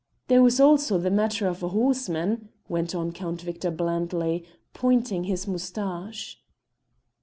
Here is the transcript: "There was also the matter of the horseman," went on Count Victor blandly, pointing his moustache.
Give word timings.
"There 0.29 0.41
was 0.41 0.59
also 0.59 0.97
the 0.97 1.11
matter 1.11 1.47
of 1.47 1.59
the 1.59 1.69
horseman," 1.69 2.49
went 2.67 2.95
on 2.95 3.11
Count 3.11 3.41
Victor 3.43 3.69
blandly, 3.69 4.43
pointing 4.73 5.25
his 5.25 5.47
moustache. 5.47 6.39